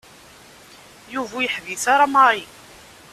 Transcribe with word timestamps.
Yuba 1.13 1.33
ur 1.37 1.43
yeḥbis 1.43 1.83
ara 1.93 2.05
Mary. 2.13 2.43